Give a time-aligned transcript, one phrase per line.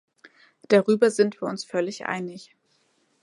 [0.67, 2.55] Darüber sind wir uns völlig einig.